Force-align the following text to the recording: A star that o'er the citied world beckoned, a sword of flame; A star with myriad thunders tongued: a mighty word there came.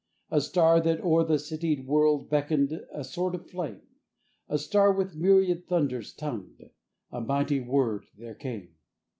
A 0.31 0.41
star 0.41 0.79
that 0.81 0.99
o'er 1.03 1.23
the 1.23 1.37
citied 1.37 1.85
world 1.85 2.27
beckoned, 2.27 2.73
a 2.91 3.03
sword 3.03 3.35
of 3.35 3.47
flame; 3.51 3.83
A 4.49 4.57
star 4.57 4.91
with 4.91 5.13
myriad 5.15 5.67
thunders 5.67 6.11
tongued: 6.11 6.71
a 7.11 7.21
mighty 7.21 7.59
word 7.59 8.05
there 8.17 8.33
came. 8.33 8.69